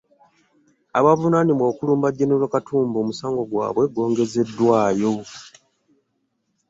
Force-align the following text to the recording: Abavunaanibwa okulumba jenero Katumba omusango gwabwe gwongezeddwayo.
Abavunaanibwa 0.99 1.65
okulumba 1.71 2.13
jenero 2.17 2.45
Katumba 2.53 2.97
omusango 3.03 3.41
gwabwe 3.49 3.83
gwongezeddwayo. 3.93 5.13